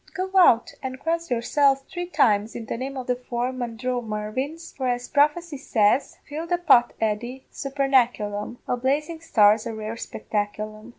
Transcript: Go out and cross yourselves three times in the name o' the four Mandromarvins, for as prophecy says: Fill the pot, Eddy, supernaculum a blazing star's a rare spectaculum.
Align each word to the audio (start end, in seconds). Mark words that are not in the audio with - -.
Go 0.15 0.31
out 0.35 0.73
and 0.81 0.99
cross 0.99 1.29
yourselves 1.29 1.81
three 1.87 2.07
times 2.07 2.55
in 2.55 2.65
the 2.65 2.75
name 2.75 2.97
o' 2.97 3.03
the 3.03 3.15
four 3.15 3.51
Mandromarvins, 3.53 4.75
for 4.75 4.87
as 4.87 5.07
prophecy 5.07 5.57
says: 5.57 6.17
Fill 6.27 6.47
the 6.47 6.57
pot, 6.57 6.93
Eddy, 6.99 7.45
supernaculum 7.53 8.57
a 8.67 8.75
blazing 8.77 9.21
star's 9.21 9.67
a 9.67 9.75
rare 9.75 9.93
spectaculum. 9.97 10.89